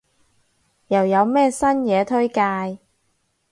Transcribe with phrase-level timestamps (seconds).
[0.87, 2.81] 又有咩新嘢推介？